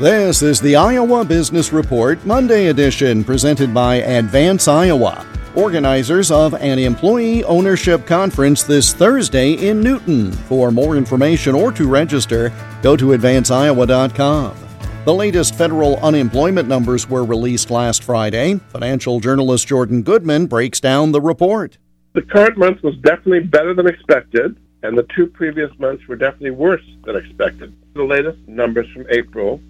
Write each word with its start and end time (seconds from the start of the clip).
This 0.00 0.40
is 0.40 0.62
the 0.62 0.76
Iowa 0.76 1.26
Business 1.26 1.74
Report 1.74 2.24
Monday 2.24 2.68
edition 2.68 3.22
presented 3.22 3.74
by 3.74 3.96
Advance 3.96 4.66
Iowa, 4.66 5.26
organizers 5.54 6.30
of 6.30 6.54
an 6.54 6.78
employee 6.78 7.44
ownership 7.44 8.06
conference 8.06 8.62
this 8.62 8.94
Thursday 8.94 9.68
in 9.68 9.82
Newton. 9.82 10.32
For 10.32 10.70
more 10.70 10.96
information 10.96 11.54
or 11.54 11.70
to 11.72 11.86
register, 11.86 12.50
go 12.80 12.96
to 12.96 13.08
advanceiowa.com. 13.08 14.56
The 15.04 15.12
latest 15.12 15.54
federal 15.54 15.98
unemployment 15.98 16.66
numbers 16.66 17.06
were 17.06 17.24
released 17.26 17.70
last 17.70 18.02
Friday. 18.02 18.54
Financial 18.54 19.20
journalist 19.20 19.68
Jordan 19.68 20.00
Goodman 20.00 20.46
breaks 20.46 20.80
down 20.80 21.12
the 21.12 21.20
report. 21.20 21.76
The 22.14 22.22
current 22.22 22.56
month 22.56 22.82
was 22.82 22.96
definitely 23.02 23.40
better 23.40 23.74
than 23.74 23.86
expected, 23.86 24.56
and 24.82 24.96
the 24.96 25.06
two 25.14 25.26
previous 25.26 25.70
months 25.78 26.08
were 26.08 26.16
definitely 26.16 26.52
worse 26.52 26.86
than 27.04 27.16
expected. 27.16 27.76
The 27.92 28.02
latest 28.02 28.38
numbers 28.48 28.90
from 28.94 29.04
April 29.10 29.60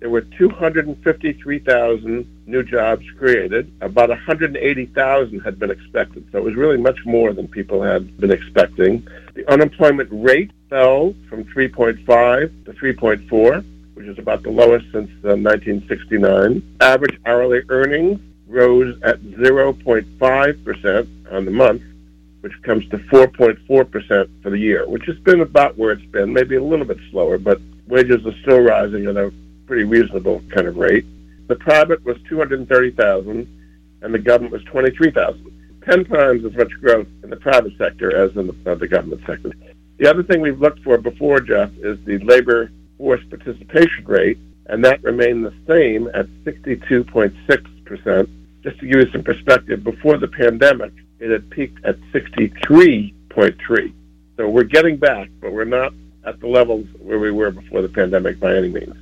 there 0.00 0.10
were 0.10 0.22
253,000 0.22 2.42
new 2.46 2.62
jobs 2.62 3.04
created. 3.18 3.70
About 3.82 4.08
180,000 4.08 5.40
had 5.40 5.58
been 5.58 5.70
expected, 5.70 6.26
so 6.32 6.38
it 6.38 6.44
was 6.44 6.54
really 6.54 6.78
much 6.78 7.04
more 7.04 7.34
than 7.34 7.46
people 7.46 7.82
had 7.82 8.18
been 8.18 8.30
expecting. 8.30 9.06
The 9.34 9.46
unemployment 9.52 10.08
rate 10.10 10.52
fell 10.70 11.14
from 11.28 11.44
3.5 11.44 12.64
to 12.64 12.72
3.4, 12.72 13.64
which 13.92 14.06
is 14.06 14.18
about 14.18 14.42
the 14.42 14.50
lowest 14.50 14.86
since 14.86 15.10
uh, 15.22 15.36
1969. 15.36 16.76
Average 16.80 17.20
hourly 17.26 17.60
earnings 17.68 18.20
rose 18.48 18.98
at 19.02 19.20
0.5% 19.20 21.08
on 21.30 21.44
the 21.44 21.50
month, 21.50 21.82
which 22.40 22.54
comes 22.62 22.88
to 22.88 22.96
4.4% 22.96 24.42
for 24.42 24.48
the 24.48 24.58
year, 24.58 24.88
which 24.88 25.04
has 25.04 25.18
been 25.18 25.42
about 25.42 25.76
where 25.76 25.92
it's 25.92 26.06
been, 26.06 26.32
maybe 26.32 26.56
a 26.56 26.64
little 26.64 26.86
bit 26.86 26.96
slower, 27.10 27.36
but 27.36 27.60
wages 27.86 28.24
are 28.24 28.32
still 28.40 28.60
rising 28.60 29.06
at 29.06 29.18
a 29.18 29.30
pretty 29.70 29.84
reasonable 29.84 30.42
kind 30.52 30.66
of 30.66 30.76
rate. 30.76 31.06
The 31.46 31.54
private 31.54 32.04
was 32.04 32.16
230,000 32.28 33.46
and 34.02 34.12
the 34.12 34.18
government 34.18 34.52
was 34.52 34.64
23,000. 34.64 35.80
10 35.88 36.04
times 36.06 36.44
as 36.44 36.52
much 36.56 36.72
growth 36.80 37.06
in 37.22 37.30
the 37.30 37.36
private 37.36 37.72
sector 37.78 38.16
as 38.16 38.36
in 38.36 38.48
the, 38.48 38.72
uh, 38.72 38.74
the 38.74 38.88
government 38.88 39.20
sector. 39.24 39.52
The 39.98 40.10
other 40.10 40.24
thing 40.24 40.40
we've 40.40 40.60
looked 40.60 40.82
for 40.82 40.98
before, 40.98 41.38
Jeff, 41.38 41.70
is 41.84 42.04
the 42.04 42.18
labor 42.18 42.72
force 42.98 43.20
participation 43.30 44.04
rate, 44.06 44.38
and 44.66 44.84
that 44.84 45.04
remained 45.04 45.44
the 45.44 45.54
same 45.68 46.08
at 46.14 46.26
62.6%. 46.42 48.28
Just 48.64 48.80
to 48.80 48.86
give 48.86 48.98
you 48.98 49.10
some 49.12 49.22
perspective, 49.22 49.84
before 49.84 50.18
the 50.18 50.26
pandemic, 50.26 50.92
it 51.20 51.30
had 51.30 51.48
peaked 51.48 51.84
at 51.84 51.96
63.3. 52.12 53.92
So 54.36 54.48
we're 54.48 54.64
getting 54.64 54.96
back, 54.96 55.28
but 55.40 55.52
we're 55.52 55.64
not 55.64 55.92
at 56.26 56.40
the 56.40 56.48
levels 56.48 56.88
where 56.98 57.20
we 57.20 57.30
were 57.30 57.52
before 57.52 57.82
the 57.82 57.88
pandemic 57.88 58.40
by 58.40 58.56
any 58.56 58.68
means. 58.68 58.96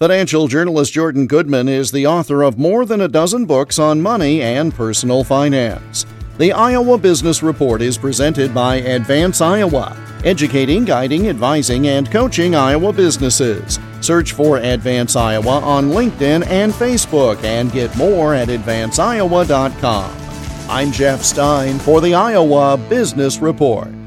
Financial 0.00 0.48
journalist 0.48 0.94
Jordan 0.94 1.26
Goodman 1.26 1.68
is 1.68 1.92
the 1.92 2.06
author 2.06 2.42
of 2.42 2.58
more 2.58 2.86
than 2.86 3.02
a 3.02 3.06
dozen 3.06 3.44
books 3.44 3.78
on 3.78 4.00
money 4.00 4.40
and 4.40 4.72
personal 4.72 5.22
finance. 5.22 6.06
The 6.38 6.54
Iowa 6.54 6.96
Business 6.96 7.42
Report 7.42 7.82
is 7.82 7.98
presented 7.98 8.54
by 8.54 8.76
Advance 8.76 9.42
Iowa, 9.42 9.94
educating, 10.24 10.86
guiding, 10.86 11.28
advising, 11.28 11.88
and 11.88 12.10
coaching 12.10 12.54
Iowa 12.54 12.94
businesses. 12.94 13.78
Search 14.00 14.32
for 14.32 14.56
Advance 14.56 15.16
Iowa 15.16 15.60
on 15.60 15.90
LinkedIn 15.90 16.46
and 16.46 16.72
Facebook 16.72 17.44
and 17.44 17.70
get 17.70 17.94
more 17.94 18.34
at 18.34 18.48
advanceiowa.com. 18.48 20.16
I'm 20.70 20.92
Jeff 20.92 21.22
Stein 21.22 21.78
for 21.78 22.00
the 22.00 22.14
Iowa 22.14 22.78
Business 22.88 23.40
Report. 23.40 23.99